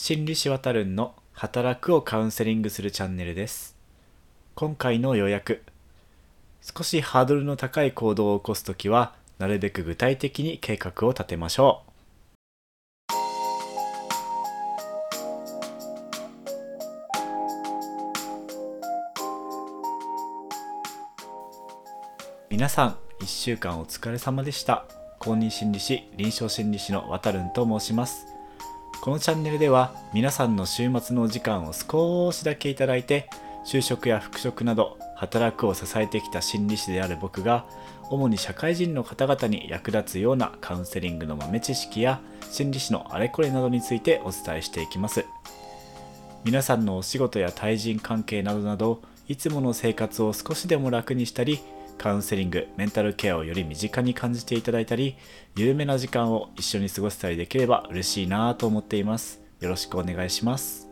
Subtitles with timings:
[0.00, 3.76] 心理師わたるんの働くをカウンセリングするチャンネルです。
[4.54, 5.64] 今回の予約。
[6.62, 11.90] 少しハードルの高い行動を起こすときはなるべく具体的に計画を立てましょう。
[22.48, 24.84] 皆さん1週間お疲れ様でした。
[25.18, 28.27] 公認心理師臨床心理師のわたるんと申します。
[29.00, 33.30] このチャンネルでは皆さんの週末のお時間を少しだけいただいて
[33.64, 37.64] 就職や復職など働くを支えてきた心理師である僕が
[38.10, 45.24] 主に社会人の方々に役立つようなカウンセリングの豆知識や心理師のあれこれなどについてお伝えしていきます。
[46.44, 51.60] 皆さんのお仕事や対人関係などなどいつもの生活を少しでも楽にしたり
[51.98, 55.16] カウンセリングメンタルケアをより身近に感じていただいたり
[55.56, 59.42] 緩めな時間を一緒に過ごせたりできれば嬉しいなと思っています。
[59.60, 60.88] よろしくお願いします。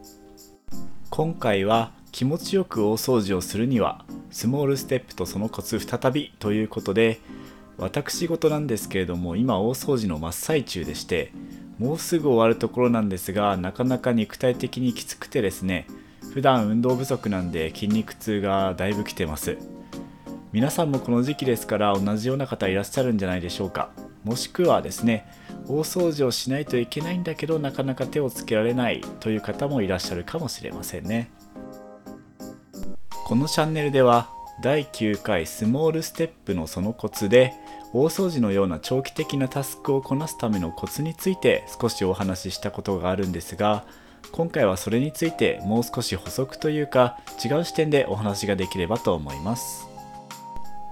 [1.08, 7.20] 今回は気持ちよく大掃除をするにはスモールステップとそのコツ再びということで
[7.78, 11.32] 私事なんですけれども今大掃除の真っ最中でして
[11.78, 15.86] もうすぐ終わるところなんですがなかなか肉体的にきつくてですね
[16.32, 19.75] 普段運動不足なんで筋肉痛がだいぶ来てます。
[20.56, 23.90] 皆さんもこの時期ですから同じような方いらっしゃるんじゃないでしょうか。
[24.24, 25.28] もしくはですね
[25.68, 31.30] 大掃除をしないといけないんだけどなかなか手をつけられないという方もいらっしゃるかもしれませんね。
[33.26, 34.30] このチャンネルでは
[34.62, 37.52] 第9回スモールステップのそのコツで
[37.92, 43.84] 大掃除のような長期的なタスクをこなすためのコツについて少しお話ししたことがあるんですが
[44.32, 49.95] 今回はそれについてもう少し補足というか違う視点でお話ができればと思います。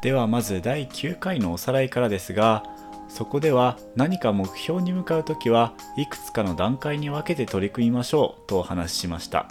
[0.04, 2.62] ではまず第9回のおさらいからですが
[3.08, 9.48] そこでは何か目標に向かう時はいくつかの段階に分けて取り組みましょうとお話ししました。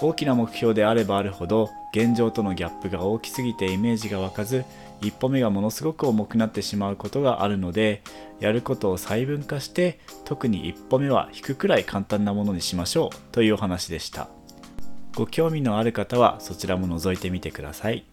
[0.00, 4.64] 大きな目標であればあるほど現状とのギャップが大きすぎてイメージが湧かず
[5.00, 8.04] 一歩目がものすごく重くなってしまうことがあるので
[8.38, 14.28] やることを細分化して特に一歩目は引くくらい簡単なものにしましょうというお話でした。
[15.16, 18.04] ご興味のある方はそちらも覗いてみてください。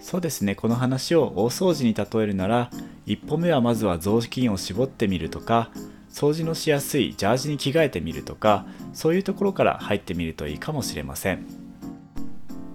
[0.00, 0.54] そうですね。
[0.54, 2.70] この話を大掃除に例えるなら
[3.06, 5.70] 一歩目はまずは雑巾を絞ってみるとか
[6.10, 11.46] 掃除のしやすいジャージに着替えてみるとかそういうところから入ってみるといいかもしれません。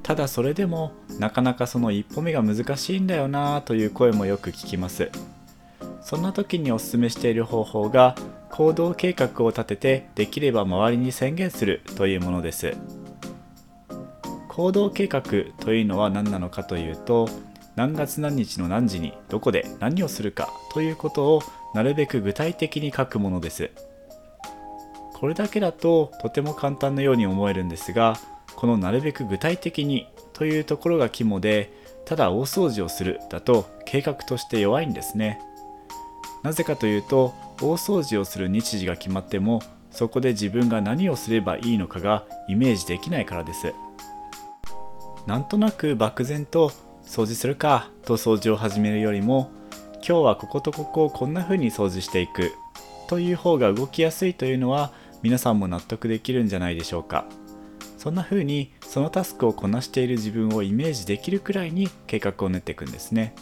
[0.04, 5.10] ただそれでもなかなかその一歩目が難しいんだよなという声もよく聞きます。
[6.02, 8.16] そんな時におすすめしている方法が
[8.52, 12.78] 行動計画を立ててできれば周りに宣言するというものです。
[14.56, 15.22] 行動計画
[15.60, 17.28] というのは何なのかというと
[17.76, 21.42] 何月何日の何時にどこで何をするかということを
[21.74, 23.72] なるべく具体的に書くものです。
[25.14, 28.18] これだけだととても簡単なように思えるんですが
[28.56, 31.74] このなるべく具体的にというところが肝で
[32.06, 35.42] ただ大掃除をするだと計画として弱いんですね。
[36.44, 39.62] なぜかというと大掃除をする日時が決まっても
[39.92, 43.74] そこで自分が何をすればいいのかがイメージできないからです。
[45.28, 46.72] なんとなく漠然と
[47.04, 49.52] 掃除するかと掃除を始めるよりも
[49.96, 52.52] 今日はこことここをこんな風に掃除していく
[53.08, 54.92] という方が動きやすいというのは
[55.24, 57.26] 皆さんも納得できるんじゃないでしょうか。
[57.98, 63.34] そんな風にそのタスクをこなしている自分をイメージできるくらいに計画を練っていくんですね。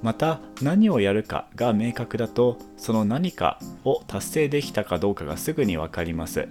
[0.00, 6.48] また何をやるかが明確だとその何かを達成できたかどうかがすぐに分かります。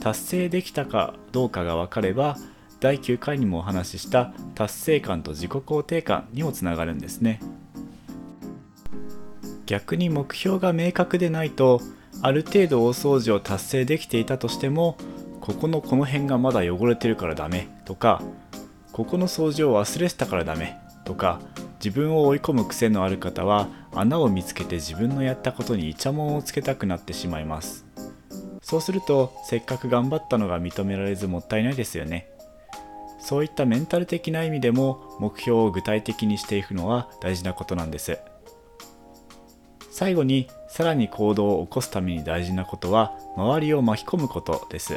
[0.00, 2.36] 達成できたかどうかが分かれば
[2.80, 7.40] 第9回にもお話しした達成感と自己肯定感にもつながるんですね。
[9.66, 11.80] 逆に目標が明確でないと
[12.22, 14.96] ある程度大掃除を達成できていたとしても
[15.40, 18.20] ここのこの辺がまだ汚れてるからダメとか
[18.92, 21.40] ここの掃除を忘れてたからダメとか
[21.82, 27.89] 自分を追い込む癖のある方は穴を見つけて自分のやったことにイチャモンをつけたくなってしまいます。
[28.70, 32.30] そうするとせっかく頑張ったのが認められずもったいないですよね。
[33.18, 38.20] そういったメンタル的な意味でも目標を具体的にしていくのは大事なことなんです。
[39.90, 44.96] 最後にさらに行動を起こすために大事なことは周りを巻き込むことです。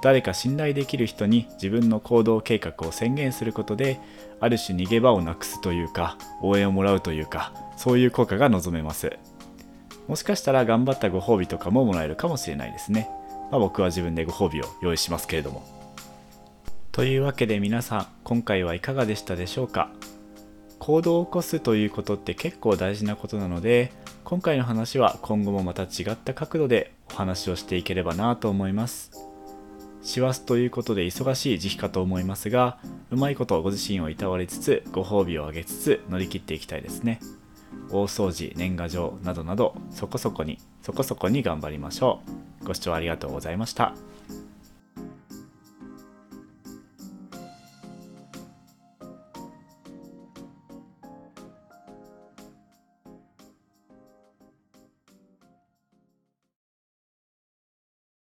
[0.00, 3.98] 誰か信頼できる人に自分の行動計画を宣言することで
[4.38, 9.18] ある種逃げ場をなくすというか応援をもらうというかそういう効果が望めます。
[10.08, 13.08] もしかしたら頑張ったご褒美とかももらえるかもしれないですね、
[13.50, 15.62] まあ、僕は自分でご褒美を用意しますけれども。
[16.90, 19.90] というわけで皆さん今回はいかがでしたでしょうか？
[20.78, 23.92] 行動を起こすということって結構大事なことなので
[24.24, 29.12] 今回の話は今後もまた違った角度でお話をしていければなと思います。
[30.02, 32.78] 師走ということで忙しい時期かと思いますが
[33.12, 37.20] うまいことご自身をいたわりつつご褒美をあげつつ乗り切っていきたいですね。
[37.90, 42.20] 大掃除年賀状などなどそこそこにそこそこに頑張りましょ
[42.62, 42.66] う。
[42.66, 43.94] ご視聴ありがとうございました。